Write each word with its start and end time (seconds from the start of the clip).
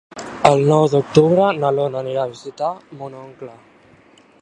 El 0.49 0.63
nou 0.69 0.87
d'octubre 0.93 1.51
na 1.59 1.71
Lola 1.77 2.01
anirà 2.01 2.25
a 2.25 2.33
visitar 2.35 2.73
mon 3.03 3.23
oncle. 3.29 3.55